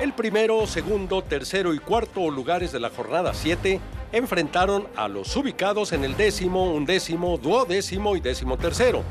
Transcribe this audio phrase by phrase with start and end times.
[0.00, 3.80] El primero, segundo, tercero y cuarto lugares de la jornada 7
[4.12, 9.02] enfrentaron a los ubicados en el décimo, undécimo, duodécimo y décimo tercero.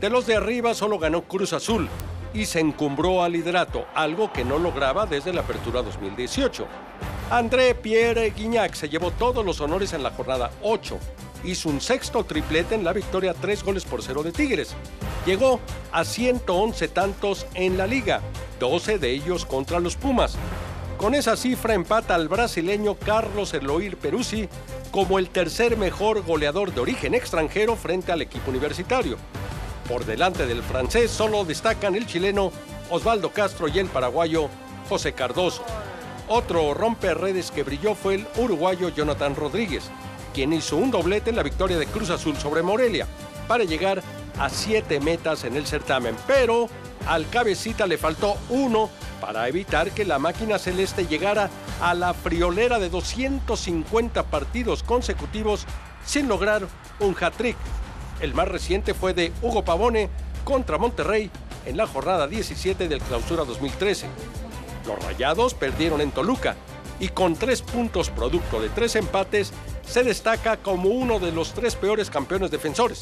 [0.00, 1.90] De los de arriba solo ganó Cruz Azul
[2.32, 6.66] y se encumbró al liderato, algo que no lograba desde la apertura 2018.
[7.30, 10.98] André Pierre Guignac se llevó todos los honores en la jornada 8.
[11.44, 14.74] Hizo un sexto triplete en la victoria 3 goles por 0 de Tigres.
[15.24, 15.60] Llegó
[15.92, 18.20] a 111 tantos en la liga,
[18.58, 20.36] 12 de ellos contra los Pumas.
[20.98, 24.48] Con esa cifra empata al brasileño Carlos Eloir Peruzzi
[24.90, 29.16] como el tercer mejor goleador de origen extranjero frente al equipo universitario.
[29.88, 32.52] Por delante del francés solo destacan el chileno
[32.90, 34.50] Osvaldo Castro y el paraguayo
[34.90, 35.64] José Cardoso.
[36.28, 39.90] Otro romperredes que brilló fue el uruguayo Jonathan Rodríguez,
[40.32, 43.06] quien hizo un doblete en la victoria de Cruz Azul sobre Morelia,
[43.48, 44.02] para llegar
[44.38, 46.16] a siete metas en el certamen.
[46.26, 46.68] Pero
[47.06, 52.78] al cabecita le faltó uno para evitar que la máquina celeste llegara a la friolera
[52.78, 55.66] de 250 partidos consecutivos
[56.04, 56.66] sin lograr
[57.00, 57.56] un hat-trick.
[58.20, 60.08] El más reciente fue de Hugo Pavone
[60.44, 61.30] contra Monterrey
[61.66, 64.06] en la jornada 17 del Clausura 2013.
[64.86, 66.56] Los Rayados perdieron en Toluca
[66.98, 69.52] y con tres puntos producto de tres empates
[69.90, 73.00] se destaca como uno de los tres peores campeones defensores,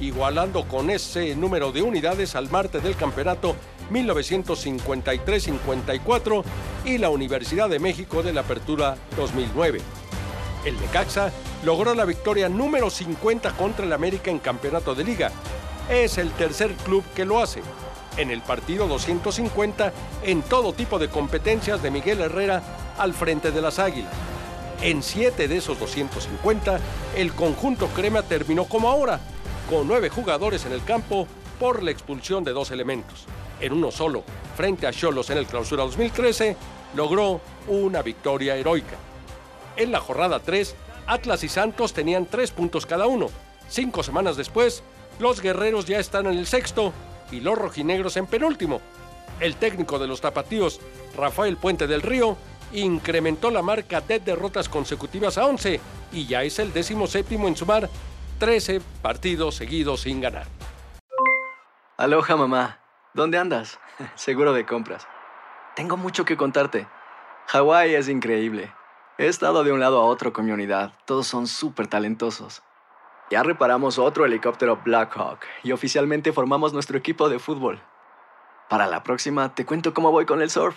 [0.00, 3.54] igualando con ese número de unidades al Marte del campeonato
[3.92, 6.42] 1953-54
[6.86, 9.80] y la Universidad de México de la Apertura 2009.
[10.64, 11.30] El Necaxa
[11.64, 15.30] logró la victoria número 50 contra el América en campeonato de liga.
[15.88, 17.62] Es el tercer club que lo hace.
[18.16, 19.92] En el partido 250
[20.24, 22.60] en todo tipo de competencias de Miguel Herrera
[22.98, 24.33] al frente de las Águilas.
[24.82, 26.78] En siete de esos 250,
[27.16, 29.20] el conjunto crema terminó como ahora,
[29.70, 31.26] con nueve jugadores en el campo
[31.58, 33.24] por la expulsión de dos elementos.
[33.60, 34.24] En uno solo,
[34.56, 36.56] frente a Cholos en el Clausura 2013,
[36.94, 38.96] logró una victoria heroica.
[39.76, 40.74] En la jornada 3,
[41.06, 43.28] Atlas y Santos tenían tres puntos cada uno.
[43.68, 44.82] Cinco semanas después,
[45.18, 46.92] los guerreros ya están en el sexto
[47.30, 48.80] y los rojinegros en penúltimo.
[49.40, 50.80] El técnico de los tapatíos,
[51.16, 52.36] Rafael Puente del Río,
[52.72, 55.80] incrementó la marca de derrotas consecutivas a 11
[56.12, 57.88] y ya es el décimo séptimo en sumar
[58.38, 60.46] 13 partidos seguidos sin ganar.
[61.96, 62.80] Aloha mamá,
[63.12, 63.78] ¿dónde andas?
[64.14, 65.06] Seguro de compras.
[65.76, 66.86] Tengo mucho que contarte.
[67.46, 68.72] Hawái es increíble.
[69.18, 70.92] He estado de un lado a otro con mi unidad.
[71.04, 72.62] Todos son súper talentosos.
[73.30, 77.80] Ya reparamos otro helicóptero Blackhawk y oficialmente formamos nuestro equipo de fútbol.
[78.68, 80.76] Para la próxima te cuento cómo voy con el surf